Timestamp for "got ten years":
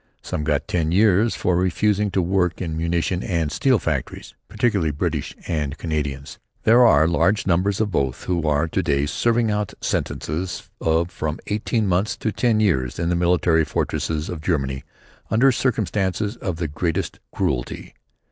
0.43-1.35